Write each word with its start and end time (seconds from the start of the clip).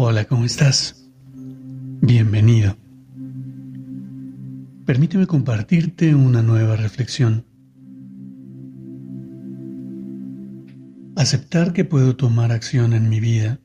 Hola, 0.00 0.26
¿cómo 0.26 0.44
estás? 0.44 1.10
Bienvenido. 1.34 2.76
Permíteme 4.86 5.26
compartirte 5.26 6.14
una 6.14 6.40
nueva 6.40 6.76
reflexión. 6.76 7.44
Aceptar 11.16 11.72
que 11.72 11.84
puedo 11.84 12.14
tomar 12.14 12.52
acción 12.52 12.92
en 12.92 13.08
mi 13.08 13.18
vida 13.18 13.58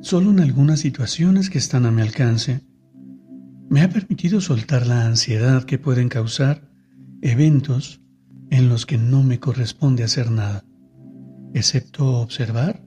solo 0.00 0.30
en 0.30 0.40
algunas 0.40 0.80
situaciones 0.80 1.50
que 1.50 1.58
están 1.58 1.84
a 1.84 1.90
mi 1.90 2.00
alcance 2.00 2.62
me 3.68 3.82
ha 3.82 3.90
permitido 3.90 4.40
soltar 4.40 4.86
la 4.86 5.04
ansiedad 5.04 5.64
que 5.64 5.78
pueden 5.78 6.08
causar 6.08 6.70
eventos 7.20 8.00
en 8.48 8.70
los 8.70 8.86
que 8.86 8.96
no 8.96 9.22
me 9.22 9.40
corresponde 9.40 10.04
hacer 10.04 10.30
nada, 10.30 10.64
excepto 11.52 12.22
observar 12.22 12.83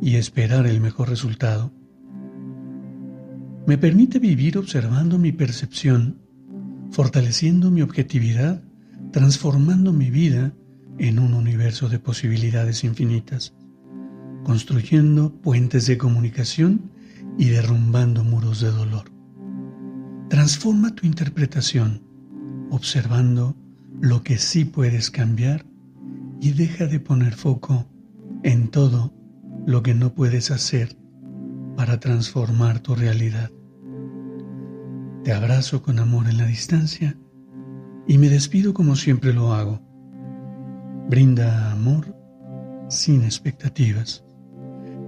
y 0.00 0.16
esperar 0.16 0.66
el 0.66 0.80
mejor 0.80 1.08
resultado. 1.08 1.72
Me 3.66 3.78
permite 3.78 4.18
vivir 4.18 4.58
observando 4.58 5.18
mi 5.18 5.32
percepción, 5.32 6.20
fortaleciendo 6.90 7.70
mi 7.70 7.82
objetividad, 7.82 8.62
transformando 9.10 9.92
mi 9.92 10.10
vida 10.10 10.52
en 10.98 11.18
un 11.18 11.34
universo 11.34 11.88
de 11.88 11.98
posibilidades 11.98 12.84
infinitas, 12.84 13.54
construyendo 14.44 15.32
puentes 15.40 15.86
de 15.86 15.98
comunicación 15.98 16.90
y 17.38 17.46
derrumbando 17.46 18.22
muros 18.22 18.60
de 18.60 18.70
dolor. 18.70 19.10
Transforma 20.28 20.94
tu 20.94 21.06
interpretación 21.06 22.02
observando 22.70 23.56
lo 24.00 24.22
que 24.22 24.38
sí 24.38 24.64
puedes 24.64 25.10
cambiar 25.10 25.66
y 26.40 26.52
deja 26.52 26.86
de 26.86 27.00
poner 27.00 27.34
foco 27.34 27.86
en 28.42 28.68
todo 28.68 29.12
lo 29.66 29.82
que 29.82 29.94
no 29.94 30.14
puedes 30.14 30.50
hacer 30.52 30.96
para 31.76 31.98
transformar 31.98 32.78
tu 32.78 32.94
realidad. 32.94 33.50
Te 35.24 35.32
abrazo 35.32 35.82
con 35.82 35.98
amor 35.98 36.28
en 36.28 36.38
la 36.38 36.46
distancia 36.46 37.18
y 38.06 38.16
me 38.16 38.28
despido 38.28 38.72
como 38.72 38.94
siempre 38.94 39.32
lo 39.32 39.52
hago. 39.52 39.82
Brinda 41.10 41.72
amor 41.72 42.16
sin 42.88 43.24
expectativas. 43.24 44.24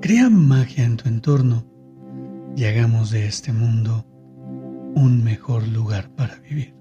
Crea 0.02 0.28
magia 0.28 0.84
en 0.84 0.96
tu 0.96 1.08
entorno 1.08 1.64
y 2.56 2.64
hagamos 2.64 3.12
de 3.12 3.26
este 3.26 3.52
mundo 3.52 4.04
un 4.96 5.22
mejor 5.22 5.66
lugar 5.68 6.10
para 6.16 6.40
vivir. 6.40 6.74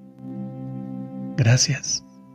Gracias. 1.37 2.06